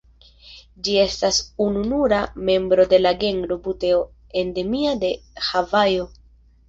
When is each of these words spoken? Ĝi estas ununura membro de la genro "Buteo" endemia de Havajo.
Ĝi 0.85 0.95
estas 1.01 1.41
ununura 1.65 2.21
membro 2.49 2.87
de 2.95 3.01
la 3.03 3.11
genro 3.25 3.59
"Buteo" 3.69 4.01
endemia 4.45 4.97
de 5.05 5.13
Havajo. 5.51 6.09